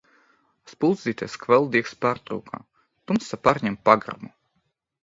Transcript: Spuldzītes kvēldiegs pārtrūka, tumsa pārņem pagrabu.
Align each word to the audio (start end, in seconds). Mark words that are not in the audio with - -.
Spuldzītes 0.71 1.35
kvēldiegs 1.43 1.95
pārtrūka, 2.07 2.61
tumsa 3.13 3.41
pārņem 3.47 3.79
pagrabu. 3.89 4.35